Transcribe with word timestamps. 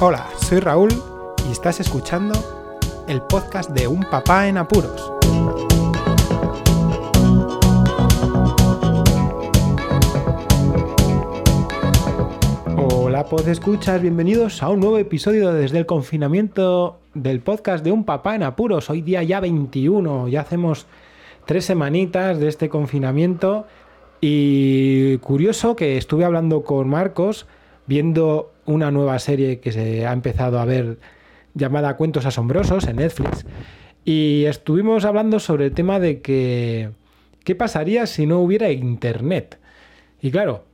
Hola, 0.00 0.28
soy 0.36 0.60
Raúl 0.60 0.90
y 1.48 1.50
estás 1.50 1.80
escuchando 1.80 2.32
el 3.08 3.20
podcast 3.20 3.70
de 3.70 3.88
Un 3.88 4.04
Papá 4.04 4.46
en 4.46 4.56
Apuros. 4.56 5.12
Hola, 12.76 13.24
pod 13.24 13.48
escuchas, 13.48 14.00
bienvenidos 14.00 14.62
a 14.62 14.68
un 14.68 14.78
nuevo 14.78 14.98
episodio 14.98 15.52
desde 15.52 15.78
el 15.78 15.86
confinamiento 15.86 17.00
del 17.14 17.40
podcast 17.40 17.84
de 17.84 17.90
Un 17.90 18.04
Papá 18.04 18.36
en 18.36 18.44
Apuros. 18.44 18.90
Hoy 18.90 19.02
día 19.02 19.24
ya 19.24 19.40
21, 19.40 20.28
ya 20.28 20.42
hacemos 20.42 20.86
tres 21.44 21.64
semanitas 21.64 22.38
de 22.38 22.46
este 22.46 22.68
confinamiento 22.68 23.66
y 24.20 25.18
curioso 25.18 25.74
que 25.74 25.96
estuve 25.96 26.24
hablando 26.24 26.62
con 26.62 26.88
Marcos 26.88 27.48
viendo 27.88 28.52
una 28.66 28.90
nueva 28.90 29.18
serie 29.18 29.60
que 29.60 29.72
se 29.72 30.06
ha 30.06 30.12
empezado 30.12 30.60
a 30.60 30.64
ver 30.66 30.98
llamada 31.54 31.96
Cuentos 31.96 32.26
Asombrosos 32.26 32.86
en 32.86 32.96
Netflix. 32.96 33.46
Y 34.04 34.44
estuvimos 34.44 35.04
hablando 35.04 35.40
sobre 35.40 35.66
el 35.66 35.72
tema 35.72 35.98
de 35.98 36.20
que 36.20 36.90
qué 37.44 37.54
pasaría 37.54 38.06
si 38.06 38.26
no 38.26 38.40
hubiera 38.40 38.70
internet. 38.70 39.58
Y 40.20 40.30
claro, 40.30 40.64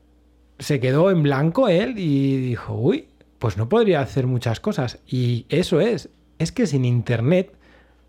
se 0.58 0.80
quedó 0.80 1.10
en 1.10 1.22
blanco 1.22 1.68
él 1.68 1.94
y 1.98 2.36
dijo, 2.36 2.74
uy, 2.74 3.06
pues 3.38 3.56
no 3.56 3.68
podría 3.68 4.00
hacer 4.00 4.26
muchas 4.26 4.58
cosas. 4.58 4.98
Y 5.06 5.46
eso 5.48 5.80
es, 5.80 6.10
es 6.38 6.50
que 6.50 6.66
sin 6.66 6.84
internet, 6.84 7.52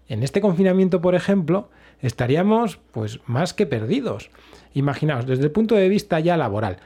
en 0.07 0.23
este 0.23 0.41
confinamiento, 0.41 0.99
por 0.99 1.13
ejemplo, 1.13 1.69
estaríamos 2.01 2.79
pues 2.91 3.19
más 3.27 3.53
que 3.53 3.67
perdidos. 3.67 4.31
Imaginaos, 4.73 5.27
desde 5.27 5.43
el 5.43 5.51
punto 5.51 5.75
de 5.75 5.89
vista 5.89 6.19
ya 6.19 6.37
laboral, 6.37 6.77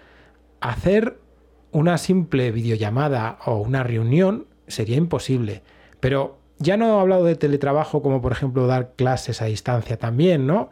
hacer 0.59 1.17
una 1.72 1.98
simple 1.98 2.52
videollamada 2.52 3.40
o 3.46 3.58
una 3.58 3.84
reunión 3.84 4.48
sería 4.68 4.98
imposible. 4.98 5.62
Pero 6.00 6.39
ya 6.58 6.78
no 6.78 6.98
he 6.98 7.02
hablado 7.02 7.26
de 7.26 7.36
teletrabajo 7.36 8.02
como 8.02 8.22
por 8.22 8.31
ejemplo 8.31 8.67
dar 8.67 8.94
clases 8.95 9.42
a 9.42 9.45
distancia 9.45 9.98
también, 9.98 10.48
¿no? 10.48 10.70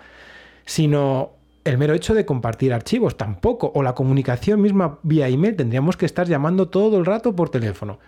Sino 0.65 1.37
el 1.63 1.77
mero 1.77 1.93
hecho 1.93 2.13
de 2.13 2.25
compartir 2.25 2.73
archivos 2.73 3.17
tampoco, 3.17 3.71
o 3.75 3.83
la 3.83 3.93
comunicación 3.93 4.61
misma 4.61 4.99
vía 5.03 5.27
email, 5.27 5.55
tendríamos 5.55 5.97
que 5.97 6.05
estar 6.05 6.27
llamando 6.27 6.69
todo 6.69 6.97
el 6.97 7.05
rato 7.05 7.35
por 7.35 7.49
teléfono. 7.49 7.99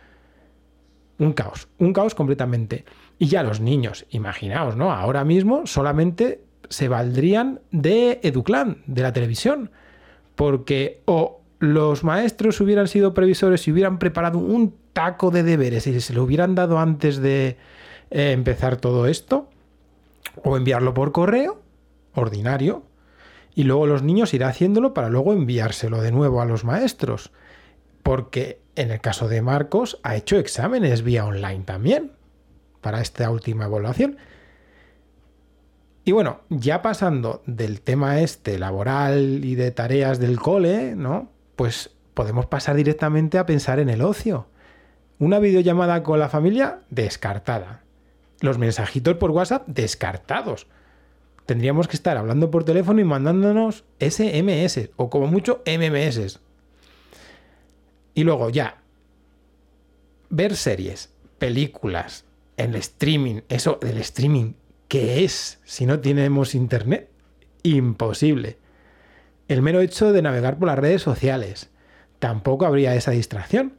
Un 1.18 1.34
caos, 1.34 1.68
un 1.78 1.92
caos 1.92 2.16
completamente. 2.16 2.86
Y 3.18 3.28
ya 3.28 3.44
los 3.44 3.60
niños, 3.60 4.06
imaginaos, 4.12 4.78
¿no? 4.78 4.94
Ahora 4.94 5.26
mismo 5.26 5.68
solamente 5.68 6.42
se 6.70 6.88
valdrían 6.88 7.60
de 7.72 8.22
Educlan, 8.24 8.84
de 8.88 9.02
la 9.02 9.12
televisión, 9.12 9.72
porque 10.36 11.02
o 11.06 11.39
los 11.60 12.04
maestros 12.04 12.60
hubieran 12.62 12.88
sido 12.88 13.14
previsores 13.14 13.68
y 13.68 13.72
hubieran 13.72 14.00
preparado 14.00 14.40
un 14.40 14.76
taco 14.94 15.30
de 15.30 15.44
deberes 15.44 15.88
y 15.88 16.00
se 16.00 16.14
lo 16.14 16.24
hubieran 16.24 16.56
dado 16.56 16.80
antes 16.80 17.18
de 17.18 17.58
eh, 18.12 18.32
empezar 18.32 18.78
todo 18.78 19.08
esto, 19.08 19.50
o 20.44 20.58
enviarlo 20.58 20.94
por 20.94 21.12
correo, 21.12 21.62
ordinario, 22.14 22.84
y 23.56 23.64
luego 23.64 23.88
los 23.88 24.04
niños 24.04 24.34
irán 24.34 24.52
haciéndolo 24.52 24.94
para 24.94 25.10
luego 25.10 25.34
enviárselo 25.34 26.02
de 26.02 26.12
nuevo 26.12 26.42
a 26.42 26.46
los 26.46 26.64
maestros. 26.64 27.32
Porque 28.04 28.62
en 28.76 28.92
el 28.92 29.02
caso 29.02 29.28
de 29.28 29.42
Marcos 29.42 30.00
ha 30.04 30.16
hecho 30.16 30.40
exámenes 30.40 31.04
vía 31.04 31.26
online 31.26 31.64
también 31.66 32.14
para 32.80 33.02
esta 33.02 33.30
última 33.30 33.66
evaluación. 33.66 34.18
Y 36.06 36.14
bueno, 36.14 36.42
ya 36.50 36.82
pasando 36.82 37.44
del 37.46 37.82
tema 37.82 38.22
este 38.22 38.58
laboral 38.58 39.44
y 39.44 39.56
de 39.56 39.72
tareas 39.72 40.20
del 40.20 40.40
cole, 40.40 40.96
¿no? 40.96 41.30
Pues 41.60 41.90
podemos 42.14 42.46
pasar 42.46 42.78
directamente 42.78 43.38
a 43.38 43.46
pensar 43.46 43.80
en 43.80 43.90
el 43.90 44.02
ocio. 44.02 44.48
Una 45.18 45.40
videollamada 45.40 46.04
con 46.04 46.18
la 46.18 46.30
familia 46.30 46.80
descartada. 46.90 47.84
Los 48.40 48.58
mensajitos 48.58 49.18
por 49.18 49.32
WhatsApp 49.32 49.68
descartados. 49.68 50.68
Tendríamos 51.46 51.90
que 51.90 51.98
estar 51.98 52.16
hablando 52.16 52.50
por 52.50 52.64
teléfono 52.64 53.02
y 53.02 53.04
mandándonos 53.04 53.84
SMS 54.00 54.92
o 54.96 55.10
como 55.10 55.28
mucho 55.28 55.62
MMS. 55.66 56.40
Y 58.14 58.24
luego 58.24 58.50
ya, 58.50 58.78
ver 60.30 60.56
series, 60.56 61.12
películas, 61.40 62.24
el 62.56 62.74
streaming, 62.76 63.42
eso 63.50 63.80
del 63.82 63.98
streaming, 63.98 64.54
¿qué 64.88 65.26
es 65.26 65.60
si 65.66 65.86
no 65.86 66.00
tenemos 66.00 66.56
internet? 66.56 67.10
Imposible 67.64 68.59
el 69.50 69.64
mero 69.64 69.82
hecho 69.82 70.14
de 70.14 70.22
navegar 70.22 70.58
por 70.58 70.68
las 70.68 70.80
redes 70.80 71.02
sociales. 71.02 71.72
Tampoco 72.20 72.66
habría 72.66 72.96
esa 72.96 73.12
distracción. 73.12 73.74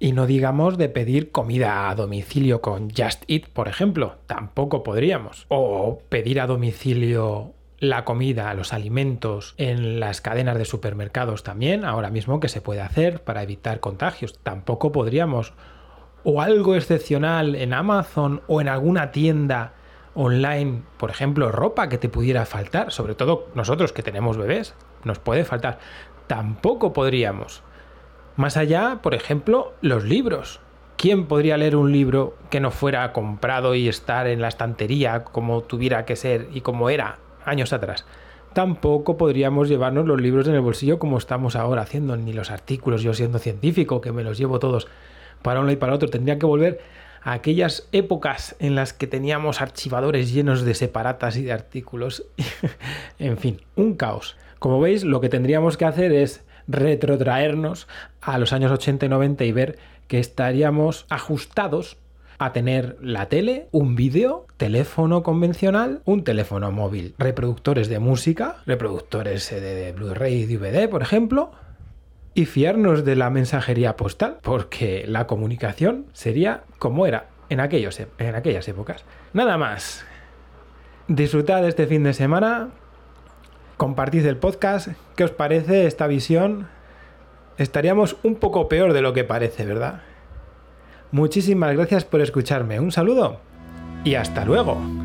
Y 0.00 0.12
no 0.12 0.26
digamos 0.26 0.78
de 0.78 0.88
pedir 0.88 1.30
comida 1.30 1.88
a 1.88 1.94
domicilio 1.94 2.60
con 2.60 2.90
Just 2.90 3.22
Eat, 3.28 3.48
por 3.48 3.68
ejemplo. 3.68 4.16
Tampoco 4.26 4.82
podríamos. 4.82 5.46
O 5.48 6.00
pedir 6.08 6.40
a 6.40 6.46
domicilio 6.46 7.54
la 7.78 8.04
comida, 8.04 8.52
los 8.54 8.72
alimentos 8.72 9.54
en 9.58 10.00
las 10.00 10.20
cadenas 10.20 10.58
de 10.58 10.64
supermercados 10.64 11.44
también, 11.44 11.84
ahora 11.84 12.10
mismo 12.10 12.40
que 12.40 12.48
se 12.48 12.60
puede 12.60 12.80
hacer 12.80 13.22
para 13.22 13.42
evitar 13.42 13.80
contagios. 13.80 14.38
Tampoco 14.42 14.90
podríamos. 14.90 15.54
O 16.24 16.40
algo 16.40 16.74
excepcional 16.74 17.54
en 17.54 17.74
Amazon 17.74 18.42
o 18.48 18.60
en 18.60 18.68
alguna 18.68 19.12
tienda 19.12 19.74
online, 20.14 20.82
por 20.96 21.10
ejemplo, 21.10 21.52
ropa 21.52 21.88
que 21.88 21.98
te 21.98 22.08
pudiera 22.08 22.46
faltar, 22.46 22.92
sobre 22.92 23.14
todo 23.14 23.48
nosotros 23.54 23.92
que 23.92 24.02
tenemos 24.02 24.36
bebés, 24.36 24.74
nos 25.04 25.18
puede 25.18 25.44
faltar. 25.44 25.78
Tampoco 26.26 26.92
podríamos. 26.92 27.62
Más 28.36 28.56
allá, 28.56 29.00
por 29.02 29.14
ejemplo, 29.14 29.74
los 29.80 30.04
libros. 30.04 30.60
¿Quién 30.96 31.26
podría 31.26 31.56
leer 31.56 31.76
un 31.76 31.92
libro 31.92 32.34
que 32.50 32.60
no 32.60 32.70
fuera 32.70 33.12
comprado 33.12 33.74
y 33.74 33.88
estar 33.88 34.26
en 34.26 34.42
la 34.42 34.48
estantería 34.48 35.24
como 35.24 35.62
tuviera 35.62 36.04
que 36.04 36.14
ser 36.14 36.48
y 36.52 36.60
como 36.60 36.90
era 36.90 37.18
años 37.44 37.72
atrás? 37.72 38.04
Tampoco 38.52 39.16
podríamos 39.16 39.68
llevarnos 39.68 40.06
los 40.06 40.20
libros 40.20 40.46
en 40.48 40.54
el 40.54 40.60
bolsillo 40.60 40.98
como 40.98 41.18
estamos 41.18 41.56
ahora 41.56 41.82
haciendo, 41.82 42.16
ni 42.16 42.32
los 42.32 42.50
artículos, 42.50 43.02
yo 43.02 43.14
siendo 43.14 43.38
científico, 43.38 44.00
que 44.00 44.12
me 44.12 44.24
los 44.24 44.38
llevo 44.38 44.58
todos 44.58 44.88
para 45.42 45.60
uno 45.60 45.70
y 45.70 45.76
para 45.76 45.94
otro. 45.94 46.08
Tendría 46.08 46.38
que 46.38 46.46
volver 46.46 46.80
aquellas 47.22 47.88
épocas 47.92 48.56
en 48.58 48.74
las 48.74 48.92
que 48.92 49.06
teníamos 49.06 49.60
archivadores 49.60 50.32
llenos 50.32 50.62
de 50.62 50.74
separatas 50.74 51.36
y 51.36 51.42
de 51.42 51.52
artículos. 51.52 52.24
en 53.18 53.38
fin, 53.38 53.60
un 53.76 53.94
caos. 53.94 54.36
Como 54.58 54.80
veis, 54.80 55.04
lo 55.04 55.20
que 55.20 55.28
tendríamos 55.28 55.76
que 55.76 55.86
hacer 55.86 56.12
es 56.12 56.44
retrotraernos 56.68 57.88
a 58.20 58.38
los 58.38 58.52
años 58.52 58.70
80 58.72 59.06
y 59.06 59.08
90 59.08 59.44
y 59.44 59.52
ver 59.52 59.78
que 60.06 60.18
estaríamos 60.18 61.06
ajustados 61.08 61.96
a 62.38 62.52
tener 62.52 62.96
la 63.02 63.28
tele, 63.28 63.68
un 63.70 63.96
vídeo, 63.96 64.46
teléfono 64.56 65.22
convencional, 65.22 66.00
un 66.06 66.24
teléfono 66.24 66.72
móvil, 66.72 67.14
reproductores 67.18 67.88
de 67.88 67.98
música, 67.98 68.56
reproductores 68.64 69.50
de 69.50 69.92
Blu-ray 69.92 70.42
y 70.42 70.46
DVD, 70.46 70.88
por 70.88 71.02
ejemplo, 71.02 71.52
y 72.34 72.46
fiarnos 72.46 73.04
de 73.04 73.16
la 73.16 73.30
mensajería 73.30 73.96
postal, 73.96 74.38
porque 74.42 75.04
la 75.06 75.26
comunicación 75.26 76.06
sería 76.12 76.62
como 76.78 77.06
era 77.06 77.26
en, 77.48 77.60
aquellos, 77.60 78.00
en 78.18 78.34
aquellas 78.34 78.68
épocas. 78.68 79.04
Nada 79.32 79.58
más. 79.58 80.04
Disfrutad 81.08 81.66
este 81.66 81.86
fin 81.86 82.04
de 82.04 82.14
semana, 82.14 82.68
compartid 83.76 84.24
el 84.26 84.36
podcast, 84.36 84.88
¿qué 85.16 85.24
os 85.24 85.32
parece 85.32 85.86
esta 85.86 86.06
visión? 86.06 86.68
Estaríamos 87.58 88.16
un 88.22 88.36
poco 88.36 88.68
peor 88.68 88.92
de 88.92 89.02
lo 89.02 89.12
que 89.12 89.24
parece, 89.24 89.66
¿verdad? 89.66 90.02
Muchísimas 91.10 91.74
gracias 91.74 92.04
por 92.04 92.20
escucharme, 92.20 92.78
un 92.78 92.92
saludo 92.92 93.40
y 94.04 94.14
hasta 94.14 94.44
luego. 94.44 94.99